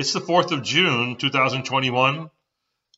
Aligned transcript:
It's 0.00 0.14
the 0.14 0.20
4th 0.20 0.50
of 0.50 0.62
June, 0.62 1.16
2021. 1.16 2.30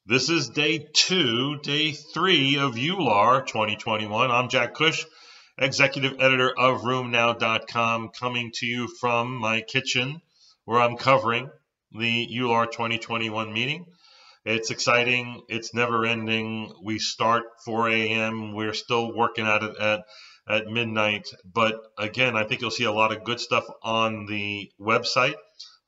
This 0.06 0.30
is 0.30 0.50
day 0.50 0.86
two, 0.92 1.58
day 1.58 1.90
three 1.90 2.58
of 2.58 2.76
EULAR 2.76 3.44
2021. 3.44 4.30
I'm 4.30 4.48
Jack 4.48 4.74
Cush, 4.74 5.04
executive 5.58 6.20
editor 6.20 6.56
of 6.56 6.82
RheumNow.com, 6.82 8.10
coming 8.10 8.52
to 8.54 8.66
you 8.66 8.86
from 9.00 9.34
my 9.34 9.62
kitchen 9.62 10.22
where 10.64 10.80
I'm 10.80 10.96
covering 10.96 11.50
the 11.90 12.28
EULAR 12.28 12.70
2021 12.70 13.52
meeting. 13.52 13.86
It's 14.44 14.70
exciting. 14.70 15.42
It's 15.48 15.74
never 15.74 16.06
ending. 16.06 16.72
We 16.84 17.00
start 17.00 17.42
4 17.64 17.88
a.m. 17.88 18.54
We're 18.54 18.74
still 18.74 19.12
working 19.12 19.48
at 19.48 19.64
it 19.64 19.76
at, 19.76 20.04
at 20.48 20.66
midnight. 20.68 21.26
But 21.44 21.80
again, 21.98 22.36
I 22.36 22.44
think 22.44 22.60
you'll 22.60 22.70
see 22.70 22.84
a 22.84 22.92
lot 22.92 23.10
of 23.10 23.24
good 23.24 23.40
stuff 23.40 23.64
on 23.82 24.26
the 24.26 24.70
website. 24.80 25.34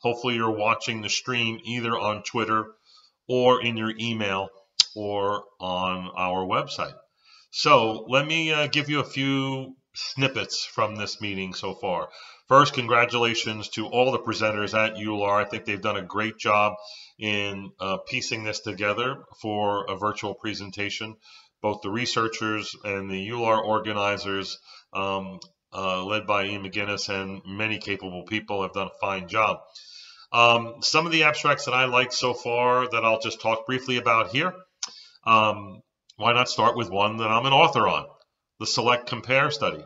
Hopefully, 0.05 0.35
you're 0.35 0.51
watching 0.51 1.01
the 1.01 1.09
stream 1.09 1.59
either 1.65 1.99
on 1.99 2.23
Twitter 2.23 2.67
or 3.27 3.63
in 3.63 3.79
your 3.79 3.93
email 3.99 4.51
or 4.95 5.45
on 5.59 6.11
our 6.15 6.45
website. 6.45 6.95
So, 7.51 8.05
let 8.09 8.27
me 8.27 8.53
uh, 8.53 8.67
give 8.67 8.91
you 8.91 9.01
a 9.01 9.05
few 9.05 9.77
snippets 9.95 10.67
from 10.67 10.97
this 10.97 11.23
meeting 11.23 11.55
so 11.55 11.75
far. 11.75 12.11
First, 12.49 12.75
congratulations 12.75 13.71
to 13.71 13.87
all 13.87 14.13
the 14.13 14.19
presenters 14.19 14.75
at 14.75 14.97
EULAR. 14.97 15.47
I 15.47 15.49
think 15.49 15.65
they've 15.65 15.80
done 15.80 15.97
a 15.97 16.03
great 16.03 16.37
job 16.37 16.75
in 17.19 17.71
uh, 17.80 17.97
piecing 18.07 18.45
this 18.45 18.61
together 18.61 19.25
for 19.41 19.87
a 19.91 19.97
virtual 19.97 20.35
presentation. 20.35 21.16
Both 21.63 21.80
the 21.80 21.89
researchers 21.89 22.77
and 22.85 23.11
the 23.11 23.27
EULAR 23.30 23.65
organizers, 23.65 24.59
um, 24.93 25.41
uh, 25.73 26.05
led 26.05 26.27
by 26.27 26.45
Iain 26.45 26.63
McInnes 26.63 27.09
and 27.09 27.41
many 27.46 27.79
capable 27.79 28.24
people, 28.24 28.61
have 28.63 28.74
done 28.74 28.89
a 28.89 28.99
fine 29.01 29.29
job. 29.29 29.61
Um, 30.35 30.82
some 30.82 31.07
of 31.07 31.13
the 31.13 31.23
abstracts 31.23 31.66
that 31.66 31.74
I 31.74 31.85
like 31.85 32.13
so 32.13 32.35
far 32.35 32.88
that 32.88 33.04
I'll 33.04 33.21
just 33.21 33.40
talk 33.40 33.66
briefly 33.66 33.99
about 33.99 34.30
here. 34.30 34.52
Um, 35.24 35.80
why 36.16 36.32
not 36.32 36.49
start 36.49 36.77
with 36.77 36.90
one 36.90 37.18
that 37.18 37.30
I'm 37.30 37.46
an 37.46 37.52
author 37.52 37.87
on? 37.87 38.07
The 38.59 38.66
Select 38.66 39.07
Compare 39.07 39.52
study. 39.52 39.85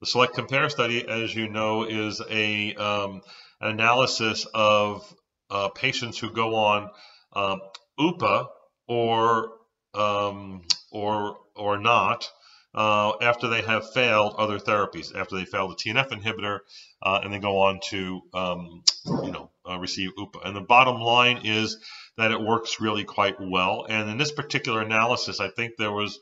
The 0.00 0.06
Select 0.06 0.34
Compare 0.34 0.70
study, 0.70 1.06
as 1.06 1.34
you 1.34 1.48
know, 1.48 1.84
is 1.84 2.22
a 2.30 2.74
um, 2.74 3.20
an 3.60 3.72
analysis 3.72 4.46
of 4.54 5.14
uh, 5.50 5.68
patients 5.68 6.18
who 6.18 6.30
go 6.30 6.54
on 6.54 6.88
um, 7.34 7.60
UPA 7.98 8.46
or 8.88 9.50
um, 9.92 10.62
or 10.90 11.36
or 11.54 11.76
not 11.76 12.30
uh, 12.74 13.12
after 13.20 13.48
they 13.48 13.60
have 13.60 13.92
failed 13.92 14.34
other 14.38 14.58
therapies, 14.58 15.14
after 15.14 15.36
they 15.36 15.44
failed 15.44 15.72
the 15.72 15.76
TNF 15.76 16.08
inhibitor, 16.08 16.60
uh, 17.02 17.20
and 17.22 17.32
they 17.32 17.38
go 17.38 17.58
on 17.58 17.80
to, 17.90 18.22
um, 18.32 18.82
you 19.04 19.30
know, 19.30 19.50
uh, 19.68 19.78
receive 19.78 20.10
UPA. 20.16 20.40
And 20.44 20.56
the 20.56 20.60
bottom 20.60 21.00
line 21.00 21.42
is 21.44 21.76
that 22.16 22.32
it 22.32 22.40
works 22.40 22.80
really 22.80 23.04
quite 23.04 23.36
well. 23.40 23.86
And 23.88 24.10
in 24.10 24.18
this 24.18 24.32
particular 24.32 24.80
analysis, 24.82 25.40
I 25.40 25.48
think 25.48 25.74
there 25.76 25.92
was, 25.92 26.18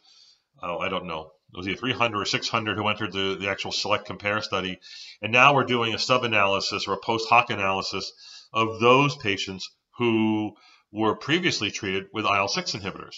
oh, 0.63 0.79
I 0.79 0.89
don't 0.89 1.07
know, 1.07 1.33
it 1.53 1.57
was 1.57 1.67
either 1.67 1.79
300 1.79 2.21
or 2.21 2.25
600 2.25 2.77
who 2.77 2.89
entered 2.89 3.13
the, 3.13 3.37
the 3.41 3.49
actual 3.49 3.73
select 3.73 4.07
compare 4.07 4.41
study. 4.41 4.79
And 5.21 5.33
now 5.33 5.55
we're 5.55 5.65
doing 5.65 5.95
a 5.95 5.99
sub-analysis 5.99 6.87
or 6.87 6.95
a 6.95 7.01
post 7.01 7.29
hoc 7.29 7.51
analysis 7.51 8.13
of 8.53 8.81
those 8.81 9.17
patients 9.17 9.69
who 9.99 10.53
were 10.93 11.17
previously 11.17 11.71
treated 11.71 12.07
with 12.13 12.25
IL-6 12.25 12.81
inhibitors 12.81 13.17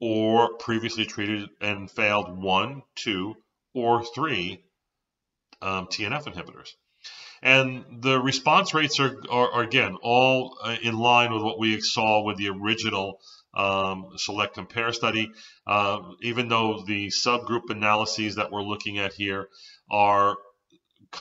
or 0.00 0.56
previously 0.58 1.06
treated 1.06 1.48
and 1.60 1.90
failed 1.90 2.42
one, 2.42 2.82
two, 2.94 3.34
or 3.74 4.04
three 4.04 4.62
um, 5.62 5.86
TNF 5.86 6.24
inhibitors. 6.24 6.70
And 7.42 8.02
the 8.02 8.18
response 8.20 8.74
rates 8.74 8.98
are, 9.00 9.16
are, 9.30 9.50
are 9.50 9.62
again, 9.62 9.96
all 10.02 10.56
uh, 10.62 10.76
in 10.82 10.96
line 10.96 11.32
with 11.32 11.42
what 11.42 11.58
we 11.58 11.80
saw 11.80 12.22
with 12.22 12.36
the 12.36 12.48
original 12.48 13.20
um, 13.54 14.12
select 14.16 14.54
compare 14.54 14.92
study, 14.92 15.30
uh, 15.66 16.00
even 16.22 16.48
though 16.48 16.82
the 16.86 17.08
subgroup 17.08 17.70
analyses 17.70 18.36
that 18.36 18.50
we're 18.50 18.62
looking 18.62 18.98
at 18.98 19.14
here 19.14 19.48
are 19.90 20.36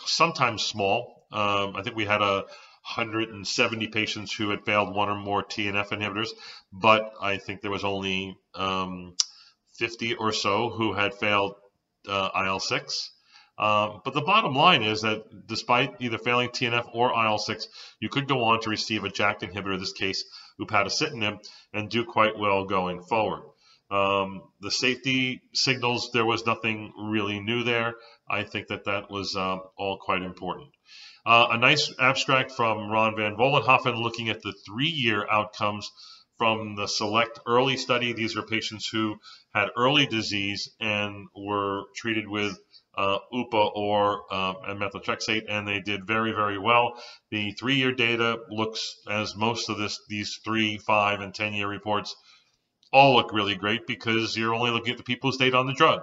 sometimes 0.06 0.64
small. 0.64 1.28
Um, 1.32 1.76
I 1.76 1.82
think 1.82 1.96
we 1.96 2.06
had 2.06 2.22
a 2.22 2.46
170 2.96 3.88
patients 3.88 4.34
who 4.34 4.52
had 4.52 4.66
failed 4.66 4.94
one 4.94 5.10
or 5.10 5.16
more 5.16 5.44
TNF 5.44 5.90
inhibitors, 5.90 6.30
but 6.72 7.14
I 7.22 7.38
think 7.38 7.62
there 7.62 7.72
was 7.72 7.84
only 7.84 8.38
um, 8.54 9.16
50 9.78 10.16
or 10.16 10.32
so 10.32 10.70
who 10.70 10.94
had 10.94 11.14
failed 11.16 11.56
uh, 12.08 12.30
IL 12.46 12.60
6. 12.60 13.12
Um, 13.58 14.02
but 14.04 14.14
the 14.14 14.22
bottom 14.22 14.54
line 14.54 14.84
is 14.84 15.02
that 15.02 15.48
despite 15.48 15.96
either 16.00 16.18
failing 16.18 16.50
TNF 16.50 16.90
or 16.94 17.14
IL 17.14 17.38
6, 17.38 17.68
you 18.02 18.10
could 18.10 18.28
go 18.28 18.44
on 18.44 18.60
to 18.62 18.70
receive 18.70 19.04
a 19.06 19.10
JAK 19.10 19.42
inhibitor, 19.42 19.76
in 19.76 19.80
this 19.80 19.94
case, 19.94 20.26
upadacitinib, 20.60 21.40
and 21.74 21.90
do 21.90 22.04
quite 22.04 22.38
well 22.38 22.66
going 22.66 23.02
forward. 23.04 23.44
Um, 23.92 24.42
the 24.62 24.72
safety 24.72 25.42
signals, 25.54 26.10
there 26.12 26.26
was 26.26 26.46
nothing 26.46 26.92
really 26.98 27.40
new 27.40 27.64
there. 27.64 27.96
I 28.28 28.44
think 28.44 28.68
that 28.68 28.86
that 28.86 29.10
was 29.10 29.36
um, 29.36 29.62
all 29.78 30.00
quite 30.00 30.24
important. 30.24 30.70
Uh, 31.26 31.48
a 31.52 31.58
nice 31.58 31.94
abstract 32.00 32.52
from 32.52 32.90
Ron 32.90 33.16
Van 33.16 33.36
Vollenhoven 33.36 34.02
looking 34.02 34.30
at 34.30 34.42
the 34.42 34.54
three-year 34.66 35.28
outcomes 35.30 35.92
from 36.38 36.76
the 36.76 36.88
select 36.88 37.40
early 37.48 37.78
study. 37.78 38.14
These 38.14 38.36
are 38.36 38.44
patients 38.44 38.88
who 38.88 39.16
had 39.54 39.70
early 39.78 40.06
disease 40.06 40.70
and 40.80 41.28
were 41.36 41.84
treated 41.96 42.28
with 42.28 42.58
uh, 42.98 43.18
UPA 43.32 43.72
or 43.76 44.34
um, 44.34 44.56
methotrexate, 44.80 45.44
and 45.50 45.68
they 45.68 45.82
did 45.82 46.08
very, 46.08 46.32
very 46.32 46.58
well. 46.58 47.02
The 47.32 47.52
three-year 47.52 47.92
data 47.94 48.40
looks, 48.50 48.96
as 49.10 49.36
most 49.36 49.70
of 49.70 49.78
this, 49.78 50.00
these 50.08 50.40
three, 50.44 50.78
five, 50.78 51.20
and 51.20 51.34
ten-year 51.34 51.68
reports 51.68 52.16
all 52.94 53.16
look 53.16 53.34
really 53.34 53.56
great 53.56 53.86
because 53.88 54.38
you're 54.38 54.56
only 54.56 54.72
looking 54.72 54.92
at 54.92 54.98
the 54.98 55.04
people 55.04 55.30
who 55.30 55.36
stayed 55.36 55.54
on 55.54 55.68
the 55.68 55.74
drug, 55.74 56.02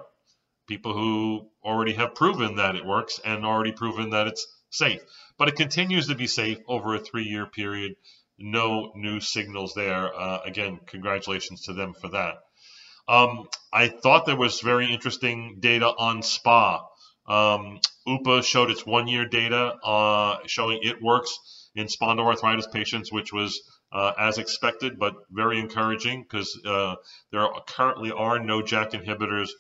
people 0.69 0.93
who 0.93 1.49
already 1.65 1.95
have 1.95 2.15
proven 2.15 2.57
that 2.57 2.77
it 2.77 2.85
works 2.85 3.19
and 3.25 3.47
already 3.47 3.73
proven 3.73 4.11
that 4.11 4.27
it's 4.27 4.47
safe. 4.71 5.01
But 5.39 5.49
it 5.49 5.57
continues 5.57 6.09
to 6.09 6.15
be 6.15 6.27
safe 6.27 6.59
over 6.69 6.95
a 6.95 6.99
three 6.99 7.25
year 7.25 7.47
period. 7.47 7.95
No 8.39 8.93
new 8.95 9.21
signals 9.21 9.75
there. 9.75 10.15
Uh, 10.15 10.41
again, 10.45 10.81
congratulations 10.87 11.63
to 11.63 11.73
them 11.73 11.95
for 11.95 12.09
that. 12.09 12.37
Um, 13.09 13.49
I 13.73 13.89
thought 13.89 14.27
there 14.27 14.37
was 14.37 14.61
very 14.61 14.93
interesting 14.93 15.59
data 15.61 15.87
on 15.87 16.23
SPA. 16.23 16.81
Um, 17.27 17.81
UPA 18.07 18.43
showed 18.43 18.71
its 18.71 18.85
one 18.85 19.09
year 19.09 19.27
data 19.27 19.75
uh, 19.85 20.39
showing 20.47 20.81
it 20.83 21.03
works 21.03 21.39
in 21.75 21.87
spondyloarthritis 21.87 22.71
patients, 22.73 23.13
which 23.13 23.33
was 23.33 23.61
uh, 23.93 24.13
as 24.19 24.39
expected, 24.39 24.99
but 24.99 25.15
very 25.31 25.59
encouraging 25.59 26.23
because 26.23 26.59
uh, 26.67 26.95
there 27.31 27.43
are, 27.43 27.63
currently 27.67 28.11
are 28.11 28.39
no 28.39 28.63
JAK 28.63 28.93
inhibitors 28.93 29.51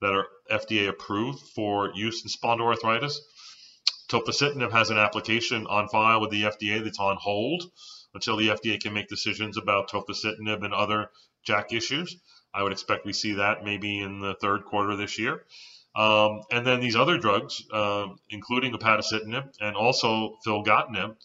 that 0.00 0.12
are 0.12 0.26
FDA 0.50 0.88
approved 0.88 1.40
for 1.54 1.92
use 1.94 2.22
in 2.24 2.30
spondyloarthritis. 2.30 3.16
Tofacitinib 4.10 4.72
has 4.72 4.90
an 4.90 4.98
application 4.98 5.66
on 5.66 5.88
file 5.88 6.20
with 6.20 6.30
the 6.30 6.42
FDA 6.42 6.82
that's 6.82 6.98
on 6.98 7.16
hold 7.16 7.62
until 8.14 8.36
the 8.36 8.48
FDA 8.48 8.80
can 8.80 8.92
make 8.92 9.08
decisions 9.08 9.56
about 9.56 9.90
tofacitinib 9.90 10.64
and 10.64 10.74
other 10.74 11.10
JAK 11.46 11.72
issues. 11.72 12.16
I 12.54 12.62
would 12.62 12.72
expect 12.72 13.06
we 13.06 13.12
see 13.12 13.34
that 13.34 13.64
maybe 13.64 14.00
in 14.00 14.20
the 14.20 14.34
third 14.34 14.64
quarter 14.64 14.96
this 14.96 15.18
year. 15.18 15.44
Um, 15.94 16.42
and 16.50 16.66
then 16.66 16.80
these 16.80 16.96
other 16.96 17.18
drugs, 17.18 17.62
uh, 17.72 18.08
including 18.30 18.72
upadacitinib 18.72 19.54
and 19.60 19.76
also 19.76 20.36
filgotinib, 20.46 21.16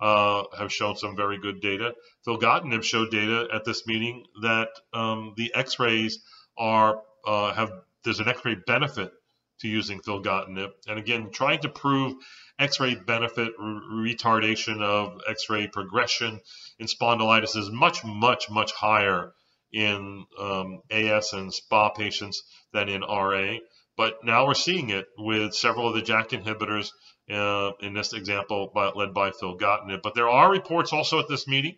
uh, 0.00 0.44
have 0.58 0.72
shown 0.72 0.96
some 0.96 1.16
very 1.16 1.38
good 1.38 1.60
data. 1.60 1.94
Filgotinib 2.26 2.82
showed 2.82 3.10
data 3.10 3.48
at 3.52 3.64
this 3.64 3.86
meeting 3.86 4.24
that 4.42 4.68
um, 4.92 5.34
the 5.36 5.52
X-rays 5.54 6.20
are 6.56 7.02
uh, 7.26 7.52
have 7.52 7.70
there's 8.02 8.20
an 8.20 8.28
X-ray 8.28 8.56
benefit 8.66 9.12
to 9.60 9.68
using 9.68 10.00
filgotinib. 10.00 10.70
And 10.88 10.98
again, 10.98 11.30
trying 11.30 11.60
to 11.60 11.68
prove 11.68 12.14
X-ray 12.60 12.94
benefit 12.94 13.52
re- 13.58 14.14
retardation 14.14 14.82
of 14.82 15.20
X-ray 15.26 15.66
progression 15.66 16.40
in 16.78 16.86
spondylitis 16.86 17.56
is 17.56 17.70
much, 17.70 18.04
much, 18.04 18.50
much 18.50 18.72
higher 18.72 19.32
in 19.72 20.26
um, 20.38 20.82
AS 20.90 21.32
and 21.32 21.52
SPA 21.52 21.90
patients 21.90 22.42
than 22.72 22.88
in 22.88 23.00
RA. 23.00 23.56
But 23.96 24.24
now 24.24 24.46
we're 24.46 24.54
seeing 24.54 24.90
it 24.90 25.06
with 25.16 25.54
several 25.54 25.88
of 25.88 25.94
the 25.94 26.02
JAK 26.02 26.30
inhibitors 26.30 26.90
uh, 27.30 27.72
in 27.80 27.94
this 27.94 28.12
example 28.12 28.70
by, 28.74 28.90
led 28.90 29.14
by 29.14 29.30
filgotinib. 29.30 30.02
But 30.02 30.14
there 30.14 30.28
are 30.28 30.50
reports 30.50 30.92
also 30.92 31.18
at 31.18 31.28
this 31.28 31.48
meeting 31.48 31.76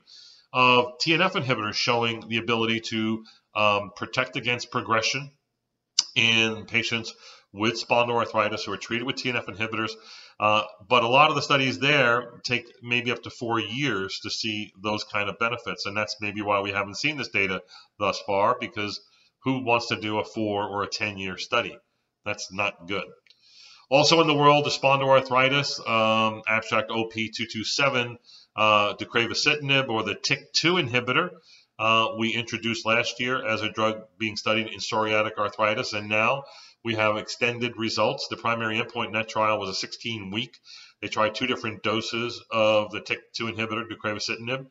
of 0.52 0.98
TNF 0.98 1.32
inhibitors 1.32 1.74
showing 1.74 2.28
the 2.28 2.38
ability 2.38 2.80
to 2.80 3.24
um, 3.54 3.90
protect 3.96 4.36
against 4.36 4.70
progression 4.70 5.30
in 6.14 6.66
patients 6.66 7.14
with 7.52 7.74
spondyloarthritis 7.74 8.64
who 8.64 8.72
are 8.72 8.78
treated 8.78 9.06
with 9.06 9.16
TNF 9.16 9.46
inhibitors. 9.46 9.92
Uh, 10.40 10.62
but 10.88 11.04
a 11.04 11.08
lot 11.08 11.28
of 11.28 11.36
the 11.36 11.42
studies 11.42 11.78
there 11.78 12.40
take 12.44 12.64
maybe 12.82 13.10
up 13.10 13.22
to 13.22 13.30
four 13.30 13.60
years 13.60 14.20
to 14.22 14.30
see 14.30 14.72
those 14.82 15.04
kind 15.04 15.28
of 15.28 15.38
benefits. 15.38 15.86
And 15.86 15.96
that's 15.96 16.16
maybe 16.20 16.42
why 16.42 16.60
we 16.60 16.70
haven't 16.70 16.96
seen 16.96 17.16
this 17.16 17.28
data 17.28 17.62
thus 17.98 18.20
far, 18.26 18.56
because 18.58 19.00
who 19.44 19.64
wants 19.64 19.88
to 19.88 20.00
do 20.00 20.18
a 20.18 20.24
four 20.24 20.66
or 20.66 20.82
a 20.82 20.88
10 20.88 21.18
year 21.18 21.36
study? 21.36 21.76
That's 22.24 22.52
not 22.52 22.86
good. 22.88 23.04
Also 23.90 24.22
in 24.22 24.26
the 24.26 24.34
world 24.34 24.66
of 24.66 24.72
spondyloarthritis, 24.72 25.86
um, 25.86 26.42
abstract 26.48 26.90
OP227 26.90 28.16
uh, 28.56 28.94
deucravacitinib 28.94 29.88
or 29.88 30.02
the 30.02 30.14
TYK2 30.14 30.88
inhibitor. 30.88 31.30
Uh, 31.82 32.14
we 32.16 32.32
introduced 32.32 32.86
last 32.86 33.18
year 33.18 33.44
as 33.44 33.60
a 33.60 33.68
drug 33.68 34.04
being 34.16 34.36
studied 34.36 34.68
in 34.68 34.78
psoriatic 34.78 35.36
arthritis, 35.36 35.94
and 35.94 36.08
now 36.08 36.44
we 36.84 36.94
have 36.94 37.16
extended 37.16 37.76
results. 37.76 38.28
The 38.28 38.36
primary 38.36 38.80
endpoint 38.80 39.06
in 39.06 39.12
that 39.14 39.28
trial 39.28 39.58
was 39.58 39.68
a 39.68 39.74
16 39.74 40.30
week. 40.30 40.60
They 41.00 41.08
tried 41.08 41.34
two 41.34 41.48
different 41.48 41.82
doses 41.82 42.40
of 42.52 42.92
the 42.92 43.00
TYK2 43.00 43.56
inhibitor, 43.56 43.84
deucravacitinib, 43.90 44.66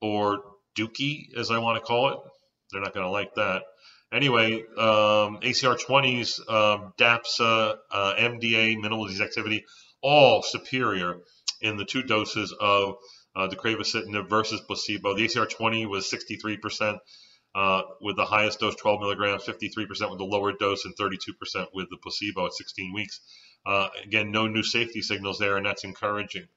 or 0.00 0.38
Dookie, 0.74 1.36
as 1.36 1.50
I 1.50 1.58
want 1.58 1.76
to 1.76 1.84
call 1.84 2.12
it. 2.12 2.18
They're 2.72 2.80
not 2.80 2.94
going 2.94 3.04
to 3.04 3.12
like 3.12 3.34
that. 3.34 3.64
Anyway, 4.10 4.62
um, 4.78 5.40
ACR20s, 5.42 6.50
um, 6.50 6.94
DAPSA, 6.96 7.76
uh, 7.92 8.14
MDA, 8.18 8.80
minimal 8.80 9.04
disease 9.04 9.20
activity, 9.20 9.66
all 10.00 10.42
superior 10.42 11.18
in 11.60 11.76
the 11.76 11.84
two 11.84 12.02
doses 12.02 12.54
of 12.58 12.96
uh, 13.38 13.48
deucravacitinib 13.48 14.28
versus 14.28 14.60
placebo. 14.60 15.14
The 15.14 15.26
ACR20 15.26 15.88
was 15.88 16.10
63% 16.10 16.98
uh, 17.54 17.82
with 18.00 18.16
the 18.16 18.24
highest 18.24 18.60
dose, 18.60 18.74
12 18.74 19.00
milligrams, 19.00 19.44
53% 19.44 19.88
with 19.88 20.18
the 20.18 20.24
lower 20.24 20.52
dose, 20.52 20.84
and 20.84 20.94
32% 20.96 21.66
with 21.72 21.88
the 21.88 21.96
placebo 22.02 22.46
at 22.46 22.54
16 22.54 22.92
weeks. 22.92 23.20
Uh, 23.64 23.88
again, 24.04 24.32
no 24.32 24.46
new 24.46 24.62
safety 24.62 25.02
signals 25.02 25.38
there, 25.38 25.56
and 25.56 25.66
that's 25.66 25.84
encouraging. 25.84 26.48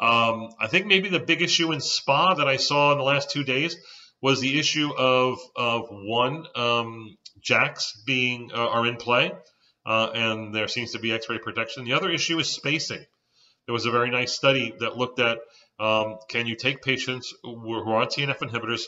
Um, 0.00 0.50
I 0.60 0.68
think 0.68 0.86
maybe 0.86 1.08
the 1.08 1.18
big 1.18 1.42
issue 1.42 1.72
in 1.72 1.80
SPA 1.80 2.34
that 2.34 2.46
I 2.46 2.56
saw 2.56 2.92
in 2.92 2.98
the 2.98 3.04
last 3.04 3.30
two 3.30 3.42
days 3.42 3.76
was 4.20 4.40
the 4.40 4.58
issue 4.58 4.90
of, 4.96 5.38
of 5.56 5.88
one, 5.90 6.44
um, 6.54 7.16
JAKs 7.40 8.04
being 8.06 8.50
uh, 8.52 8.68
are 8.68 8.86
in 8.86 8.96
play, 8.96 9.32
uh, 9.86 10.10
and 10.14 10.54
there 10.54 10.68
seems 10.68 10.92
to 10.92 10.98
be 10.98 11.12
X-ray 11.12 11.38
protection. 11.38 11.84
The 11.84 11.94
other 11.94 12.10
issue 12.10 12.38
is 12.38 12.48
spacing. 12.48 13.04
There 13.66 13.72
was 13.72 13.86
a 13.86 13.90
very 13.90 14.10
nice 14.10 14.32
study 14.32 14.74
that 14.80 14.96
looked 14.96 15.20
at 15.20 15.38
um, 15.78 16.18
can 16.28 16.46
you 16.46 16.56
take 16.56 16.82
patients 16.82 17.32
who 17.42 17.74
are 17.74 18.02
on 18.02 18.08
TNF 18.08 18.38
inhibitors 18.38 18.82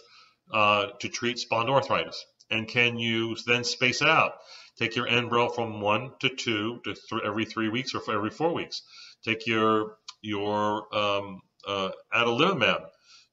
uh, 0.53 0.87
to 0.99 1.09
treat 1.09 1.39
spondyloarthritis, 1.39 2.17
and 2.51 2.67
can 2.67 2.99
you 2.99 3.37
then 3.47 3.65
space 3.65 4.03
it 4.03 4.09
out? 4.09 4.33
Take 4.79 4.97
your 4.97 5.07
Enbrel 5.07 5.55
from 5.55 5.81
one 5.81 6.13
to 6.21 6.29
two 6.29 6.81
to 6.85 6.95
th- 6.95 7.23
every 7.25 7.45
three 7.45 7.69
weeks 7.69 7.95
or 7.95 8.03
every 8.13 8.31
four 8.31 8.53
weeks. 8.53 8.83
Take 9.25 9.47
your 9.47 9.97
your 10.23 10.95
um, 10.95 11.41
uh, 11.67 11.91
adalimumab 12.15 12.87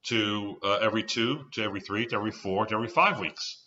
to 0.04 0.58
uh, 0.64 0.78
every 0.82 1.04
two, 1.04 1.46
to 1.54 1.64
every 1.64 1.82
three, 1.82 2.06
to 2.08 2.16
every 2.16 2.32
four, 2.32 2.66
to 2.66 2.76
every 2.76 2.88
five 2.88 3.20
weeks. 3.20 3.64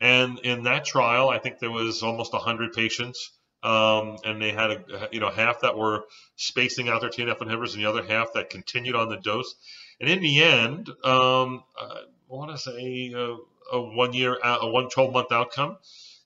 And 0.00 0.38
in 0.40 0.64
that 0.64 0.84
trial, 0.84 1.28
I 1.28 1.38
think 1.38 1.58
there 1.58 1.70
was 1.70 2.02
almost 2.02 2.32
100 2.32 2.72
patients, 2.72 3.30
um, 3.62 4.16
and 4.24 4.40
they 4.40 4.52
had 4.52 4.70
a, 4.70 5.08
you 5.12 5.20
know 5.20 5.30
half 5.30 5.60
that 5.60 5.76
were 5.76 6.04
spacing 6.36 6.88
out 6.88 7.00
their 7.00 7.10
TNF 7.10 7.38
inhibitors, 7.38 7.74
and 7.74 7.82
the 7.82 7.88
other 7.88 8.04
half 8.04 8.32
that 8.34 8.50
continued 8.50 8.96
on 8.96 9.08
the 9.08 9.16
dose. 9.16 9.54
And 10.00 10.08
in 10.08 10.20
the 10.20 10.42
end, 10.42 10.88
um, 11.04 11.62
I 11.78 12.04
want 12.28 12.50
to 12.52 12.58
say 12.58 13.12
a, 13.14 13.36
a 13.72 13.80
one 13.80 14.14
year, 14.14 14.38
a 14.42 14.68
one 14.68 14.88
12 14.88 15.12
month 15.12 15.32
outcome. 15.32 15.76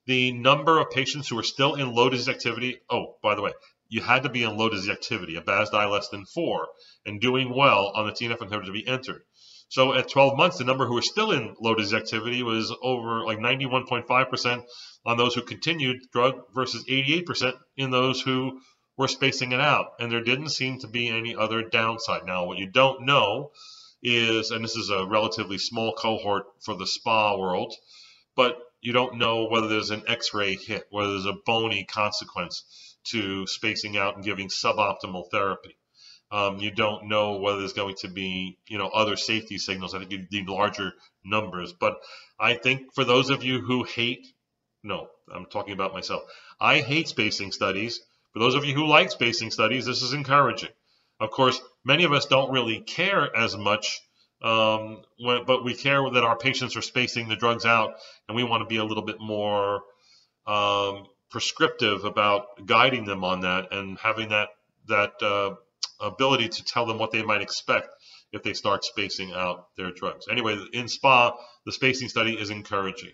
The 0.06 0.32
number 0.32 0.78
of 0.78 0.90
patients 0.90 1.28
who 1.28 1.36
were 1.36 1.42
still 1.42 1.74
in 1.74 1.94
low 1.94 2.10
disease 2.10 2.28
activity. 2.28 2.78
Oh, 2.90 3.16
by 3.22 3.34
the 3.34 3.42
way, 3.42 3.52
you 3.88 4.02
had 4.02 4.24
to 4.24 4.28
be 4.28 4.42
in 4.42 4.56
low 4.56 4.68
disease 4.68 4.90
activity, 4.90 5.36
a 5.36 5.40
BASDAI 5.40 5.90
less 5.90 6.08
than 6.08 6.26
four, 6.26 6.68
and 7.06 7.20
doing 7.20 7.54
well 7.54 7.90
on 7.94 8.06
the 8.06 8.12
TNF 8.12 8.38
inhibitor 8.38 8.66
to 8.66 8.72
be 8.72 8.86
entered. 8.86 9.22
So 9.68 9.94
at 9.94 10.08
12 10.08 10.36
months, 10.36 10.58
the 10.58 10.64
number 10.64 10.86
who 10.86 10.94
were 10.94 11.02
still 11.02 11.32
in 11.32 11.56
low 11.60 11.74
disease 11.74 11.94
activity 11.94 12.42
was 12.42 12.74
over 12.82 13.24
like 13.24 13.38
91.5% 13.38 14.64
on 15.04 15.16
those 15.16 15.34
who 15.34 15.42
continued 15.42 16.02
drug 16.12 16.42
versus 16.54 16.84
88% 16.88 17.54
in 17.76 17.90
those 17.90 18.20
who 18.20 18.60
were 18.96 19.08
spacing 19.08 19.52
it 19.52 19.60
out. 19.60 19.92
And 19.98 20.12
there 20.12 20.22
didn't 20.22 20.50
seem 20.50 20.78
to 20.80 20.88
be 20.88 21.08
any 21.08 21.34
other 21.34 21.62
downside. 21.62 22.24
Now, 22.24 22.44
what 22.46 22.58
you 22.58 22.70
don't 22.70 23.04
know 23.06 23.50
is, 24.02 24.50
and 24.50 24.62
this 24.62 24.76
is 24.76 24.90
a 24.90 25.06
relatively 25.06 25.58
small 25.58 25.94
cohort 25.94 26.44
for 26.60 26.76
the 26.76 26.86
spa 26.86 27.36
world, 27.36 27.74
but 28.36 28.56
you 28.80 28.92
don't 28.92 29.16
know 29.16 29.48
whether 29.48 29.66
there's 29.66 29.90
an 29.90 30.04
x-ray 30.06 30.56
hit, 30.56 30.86
whether 30.90 31.12
there's 31.12 31.26
a 31.26 31.38
bony 31.46 31.84
consequence 31.84 32.64
to 33.04 33.46
spacing 33.46 33.96
out 33.96 34.14
and 34.14 34.24
giving 34.24 34.48
suboptimal 34.48 35.30
therapy. 35.30 35.76
Um, 36.34 36.58
you 36.58 36.72
don't 36.72 37.06
know 37.06 37.36
whether 37.36 37.60
there's 37.60 37.74
going 37.74 37.94
to 38.00 38.08
be, 38.08 38.58
you 38.66 38.76
know, 38.76 38.88
other 38.88 39.16
safety 39.16 39.56
signals. 39.56 39.94
I 39.94 40.00
think 40.00 40.10
you 40.10 40.26
need 40.32 40.48
larger 40.48 40.92
numbers. 41.24 41.72
But 41.72 41.94
I 42.40 42.54
think 42.54 42.92
for 42.92 43.04
those 43.04 43.30
of 43.30 43.44
you 43.44 43.60
who 43.60 43.84
hate, 43.84 44.26
no, 44.82 45.06
I'm 45.32 45.46
talking 45.46 45.74
about 45.74 45.92
myself. 45.92 46.24
I 46.60 46.80
hate 46.80 47.06
spacing 47.06 47.52
studies. 47.52 48.00
For 48.32 48.40
those 48.40 48.56
of 48.56 48.64
you 48.64 48.74
who 48.74 48.84
like 48.84 49.12
spacing 49.12 49.52
studies, 49.52 49.86
this 49.86 50.02
is 50.02 50.12
encouraging. 50.12 50.70
Of 51.20 51.30
course, 51.30 51.60
many 51.84 52.02
of 52.02 52.12
us 52.12 52.26
don't 52.26 52.50
really 52.50 52.80
care 52.80 53.34
as 53.36 53.56
much, 53.56 54.00
um, 54.42 55.02
when, 55.20 55.44
but 55.44 55.62
we 55.62 55.74
care 55.74 56.02
that 56.10 56.24
our 56.24 56.36
patients 56.36 56.76
are 56.76 56.82
spacing 56.82 57.28
the 57.28 57.36
drugs 57.36 57.64
out, 57.64 57.94
and 58.26 58.34
we 58.34 58.42
want 58.42 58.62
to 58.62 58.66
be 58.66 58.78
a 58.78 58.84
little 58.84 59.04
bit 59.04 59.20
more 59.20 59.82
um, 60.48 61.06
prescriptive 61.30 62.04
about 62.04 62.66
guiding 62.66 63.04
them 63.04 63.22
on 63.22 63.42
that 63.42 63.72
and 63.72 63.98
having 63.98 64.30
that 64.30 64.48
that 64.88 65.22
uh, 65.22 65.54
ability 66.06 66.48
to 66.48 66.64
tell 66.64 66.86
them 66.86 66.98
what 66.98 67.10
they 67.10 67.22
might 67.22 67.42
expect 67.42 67.88
if 68.32 68.42
they 68.42 68.52
start 68.52 68.84
spacing 68.84 69.32
out 69.32 69.68
their 69.76 69.92
drugs. 69.92 70.26
Anyway, 70.30 70.58
in 70.72 70.88
SPA, 70.88 71.32
the 71.64 71.72
spacing 71.72 72.08
study 72.08 72.34
is 72.34 72.50
encouraging. 72.50 73.12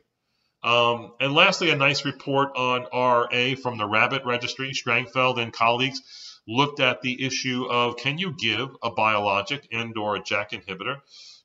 Um, 0.62 1.12
and 1.20 1.32
lastly, 1.32 1.70
a 1.70 1.76
nice 1.76 2.04
report 2.04 2.56
on 2.56 2.87
RA 2.92 3.54
from 3.62 3.78
the 3.78 3.87
Rabbit 3.87 4.25
Registry. 4.25 4.72
Strangfeld 4.72 5.38
and 5.38 5.52
colleagues 5.52 6.00
looked 6.46 6.81
at 6.81 7.00
the 7.02 7.25
issue 7.25 7.66
of 7.70 7.96
can 7.96 8.19
you 8.19 8.34
give 8.37 8.69
a 8.82 8.90
biologic 8.90 9.66
and 9.72 9.96
or 9.96 10.16
a 10.16 10.22
JAK 10.22 10.52
inhibitor 10.52 11.00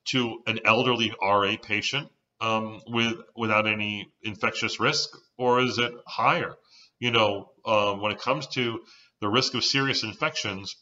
to 0.06 0.42
an 0.48 0.60
elderly 0.66 1.14
RA 1.22 1.56
patient 1.62 2.10
um, 2.42 2.82
with 2.88 3.16
without 3.36 3.68
any 3.68 4.12
infectious 4.24 4.80
risk, 4.80 5.10
or 5.38 5.62
is 5.62 5.78
it 5.78 5.94
higher? 6.06 6.56
You 7.00 7.12
know, 7.12 7.52
uh, 7.66 7.94
when 7.94 8.12
it 8.12 8.20
comes 8.20 8.48
to 8.48 8.82
the 9.22 9.30
risk 9.30 9.54
of 9.54 9.64
serious 9.64 10.04
infections, 10.04 10.76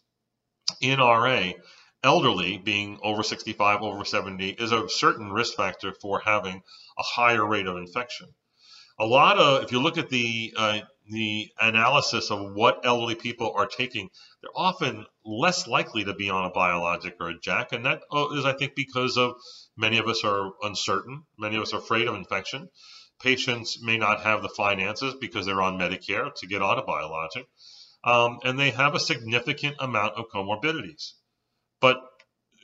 in 0.82 1.00
RA, 1.00 1.52
elderly, 2.04 2.58
being 2.58 3.00
over 3.04 3.24
65, 3.24 3.82
over 3.82 4.06
70, 4.06 4.50
is 4.50 4.72
a 4.72 4.90
certain 4.90 5.32
risk 5.32 5.56
factor 5.56 5.94
for 5.94 6.20
having 6.20 6.62
a 6.98 7.04
higher 7.04 7.46
rate 7.46 7.68
of 7.68 7.78
infection. 7.78 8.28
A 9.00 9.06
lot 9.06 9.38
of, 9.38 9.64
if 9.64 9.72
you 9.72 9.82
look 9.82 9.98
at 9.98 10.10
the 10.10 10.54
uh, 10.56 10.80
the 11.10 11.52
analysis 11.60 12.32
of 12.32 12.54
what 12.54 12.86
elderly 12.86 13.16
people 13.16 13.52
are 13.56 13.68
taking, 13.68 14.10
they're 14.42 14.52
often 14.56 15.06
less 15.26 15.68
likely 15.68 16.06
to 16.06 16.14
be 16.14 16.30
on 16.30 16.46
a 16.46 16.50
biologic 16.50 17.16
or 17.20 17.30
a 17.30 17.40
JAK, 17.40 17.74
and 17.74 17.86
that 17.86 18.02
uh, 18.12 18.28
I 18.46 18.54
think, 18.54 18.76
because 18.76 19.18
of 19.18 19.36
many 19.76 19.98
of 19.98 20.08
us 20.08 20.24
are 20.24 20.52
uncertain, 20.62 21.24
many 21.38 21.56
of 21.58 21.64
us 21.64 21.74
are 21.74 21.80
afraid 21.80 22.08
of 22.08 22.16
infection. 22.16 22.70
Patients 23.22 23.80
may 23.82 23.98
not 23.98 24.22
have 24.22 24.42
the 24.42 24.50
finances 24.50 25.16
because 25.20 25.46
they're 25.46 25.62
on 25.62 25.78
Medicare 25.78 26.34
to 26.36 26.48
get 26.48 26.62
on 26.62 26.78
a 26.78 26.84
biologic 26.84 27.48
um, 28.04 28.40
and 28.44 28.60
they 28.60 28.72
have 28.72 28.96
a 28.96 29.00
significant 29.00 29.76
amount 29.80 30.16
of 30.16 30.30
comorbidities. 30.30 31.14
But 31.80 32.02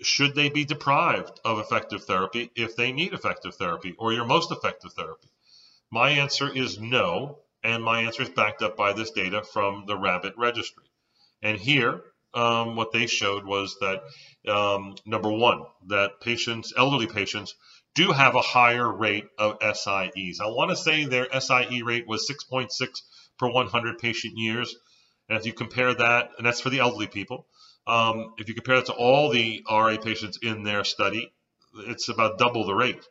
should 0.01 0.35
they 0.35 0.49
be 0.49 0.65
deprived 0.65 1.39
of 1.43 1.59
effective 1.59 2.03
therapy 2.05 2.51
if 2.55 2.75
they 2.75 2.91
need 2.91 3.13
effective 3.13 3.55
therapy 3.55 3.95
or 3.97 4.13
your 4.13 4.25
most 4.25 4.51
effective 4.51 4.93
therapy? 4.93 5.27
My 5.91 6.11
answer 6.11 6.49
is 6.53 6.79
no, 6.79 7.39
and 7.63 7.83
my 7.83 8.03
answer 8.03 8.23
is 8.23 8.29
backed 8.29 8.61
up 8.61 8.77
by 8.77 8.93
this 8.93 9.11
data 9.11 9.43
from 9.43 9.85
the 9.87 9.97
Rabbit 9.97 10.35
Registry. 10.37 10.85
And 11.41 11.57
here, 11.57 12.03
um, 12.33 12.75
what 12.75 12.91
they 12.91 13.07
showed 13.07 13.45
was 13.45 13.77
that 13.79 14.03
um, 14.51 14.95
number 15.05 15.31
one, 15.31 15.63
that 15.87 16.21
patients, 16.21 16.73
elderly 16.77 17.07
patients, 17.07 17.55
do 17.95 18.11
have 18.11 18.35
a 18.35 18.41
higher 18.41 18.89
rate 18.89 19.27
of 19.37 19.59
SIEs. 19.59 20.39
I 20.39 20.47
want 20.47 20.69
to 20.69 20.75
say 20.75 21.05
their 21.05 21.27
SIE 21.39 21.81
rate 21.83 22.07
was 22.07 22.29
6.6 22.29 22.69
per 23.37 23.49
100 23.49 23.97
patient 23.97 24.37
years. 24.37 24.75
And 25.29 25.37
if 25.37 25.45
you 25.45 25.53
compare 25.53 25.93
that, 25.93 26.31
and 26.37 26.45
that's 26.45 26.59
for 26.59 26.69
the 26.69 26.79
elderly 26.79 27.07
people, 27.07 27.45
um, 27.87 28.33
if 28.37 28.47
you 28.47 28.55
compare 28.55 28.77
that 28.77 28.87
to 28.87 28.93
all 28.93 29.29
the 29.29 29.63
RA 29.69 29.97
patients 29.97 30.39
in 30.41 30.63
their 30.63 30.83
study, 30.83 31.31
it's 31.87 32.09
about 32.09 32.37
double 32.39 32.65
the 32.65 32.73
rate. 32.73 33.03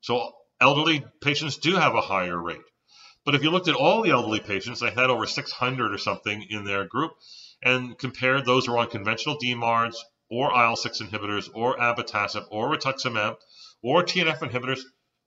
So 0.00 0.32
elderly 0.60 1.04
patients 1.20 1.56
do 1.56 1.76
have 1.76 1.94
a 1.94 2.00
higher 2.00 2.36
rate. 2.36 2.60
But 3.24 3.34
if 3.34 3.42
you 3.42 3.50
looked 3.50 3.68
at 3.68 3.74
all 3.74 4.02
the 4.02 4.10
elderly 4.10 4.40
patients, 4.40 4.80
they 4.80 4.90
had 4.90 5.10
over 5.10 5.26
600 5.26 5.92
or 5.92 5.98
something 5.98 6.46
in 6.48 6.64
their 6.64 6.84
group, 6.86 7.12
and 7.62 7.98
compared 7.98 8.44
those 8.44 8.66
who 8.66 8.74
are 8.74 8.78
on 8.78 8.90
conventional 8.90 9.38
DMARDs 9.38 9.96
or 10.30 10.50
IL-6 10.50 11.02
inhibitors 11.02 11.50
or 11.54 11.76
abatacept 11.76 12.46
or 12.50 12.74
rituximab 12.74 13.36
or 13.82 14.02
TNF 14.02 14.38
inhibitors 14.38 14.80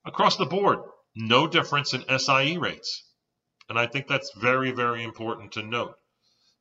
across 0.05 0.37
the 0.37 0.45
board, 0.45 0.79
no 1.15 1.47
difference 1.47 1.93
in 1.93 2.03
SIE 2.19 2.57
rates. 2.57 3.03
And 3.69 3.79
I 3.79 3.87
think 3.87 4.07
that's 4.07 4.31
very, 4.37 4.71
very 4.71 5.03
important 5.03 5.53
to 5.53 5.63
note. 5.63 5.95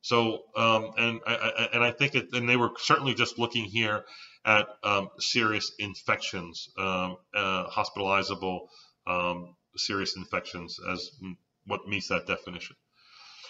So, 0.01 0.43
um, 0.55 0.91
and 0.97 1.21
I, 1.25 1.69
and 1.73 1.83
I 1.83 1.91
think 1.91 2.15
it, 2.15 2.27
and 2.33 2.47
they 2.47 2.57
were 2.57 2.71
certainly 2.77 3.13
just 3.13 3.39
looking 3.39 3.65
here 3.65 4.03
at 4.45 4.67
um, 4.83 5.09
serious 5.19 5.71
infections, 5.79 6.69
um, 6.77 7.17
uh, 7.33 7.63
hospitalizable 7.65 8.69
um, 9.07 9.55
serious 9.77 10.15
infections 10.17 10.77
as 10.91 11.09
what 11.65 11.87
meets 11.87 12.09
that 12.09 12.27
definition. 12.27 12.75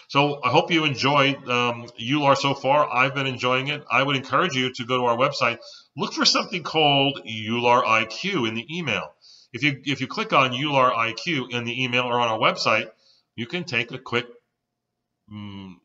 So 0.08 0.40
I 0.44 0.50
hope 0.50 0.70
you 0.70 0.84
enjoyed 0.84 1.36
um, 1.48 1.86
EULAR 1.98 2.36
so 2.36 2.54
far. 2.54 2.88
I've 2.88 3.14
been 3.14 3.26
enjoying 3.26 3.68
it. 3.68 3.82
I 3.90 4.02
would 4.02 4.16
encourage 4.16 4.54
you 4.54 4.72
to 4.74 4.84
go 4.84 4.98
to 4.98 5.04
our 5.06 5.16
website, 5.16 5.58
look 5.96 6.12
for 6.12 6.24
something 6.24 6.62
called 6.62 7.20
EULAR 7.26 7.84
IQ 7.84 8.46
in 8.46 8.54
the 8.54 8.66
email. 8.70 9.14
If 9.52 9.62
you 9.62 9.80
if 9.84 10.00
you 10.00 10.06
click 10.06 10.32
on 10.32 10.52
EULAR 10.52 10.92
IQ 10.92 11.50
in 11.52 11.64
the 11.64 11.82
email 11.82 12.04
or 12.04 12.20
on 12.20 12.28
our 12.28 12.38
website, 12.38 12.88
you 13.36 13.46
can 13.46 13.64
take 13.64 13.92
a 13.92 13.98
quick 13.98 14.26
um, 15.30 15.80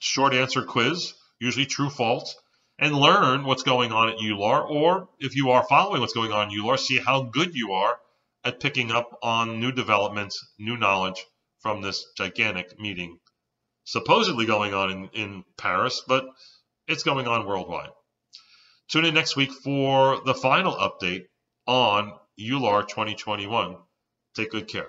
short 0.00 0.34
answer 0.34 0.62
quiz, 0.62 1.14
usually 1.40 1.66
true 1.66 1.90
false, 1.90 2.36
and 2.78 2.94
learn 2.94 3.44
what's 3.44 3.62
going 3.62 3.92
on 3.92 4.10
at 4.10 4.18
EULAR. 4.18 4.68
Or 4.68 5.08
if 5.20 5.36
you 5.36 5.50
are 5.50 5.64
following 5.64 6.00
what's 6.00 6.14
going 6.14 6.32
on 6.32 6.48
at 6.48 6.52
EULAR, 6.52 6.78
see 6.78 6.98
how 6.98 7.22
good 7.22 7.54
you 7.54 7.72
are 7.72 7.98
at 8.44 8.60
picking 8.60 8.90
up 8.90 9.18
on 9.22 9.60
new 9.60 9.72
developments, 9.72 10.44
new 10.58 10.76
knowledge 10.76 11.24
from 11.60 11.82
this 11.82 12.04
gigantic 12.16 12.78
meeting 12.78 13.18
supposedly 13.84 14.46
going 14.46 14.74
on 14.74 14.90
in, 14.90 15.08
in 15.12 15.44
Paris, 15.56 16.02
but 16.06 16.26
it's 16.88 17.02
going 17.02 17.28
on 17.28 17.46
worldwide. 17.46 17.90
Tune 18.88 19.04
in 19.04 19.14
next 19.14 19.36
week 19.36 19.52
for 19.52 20.20
the 20.24 20.34
final 20.34 20.74
update 20.74 21.26
on 21.66 22.12
EULAR 22.38 22.88
2021. 22.88 23.76
Take 24.34 24.50
good 24.50 24.68
care. 24.68 24.88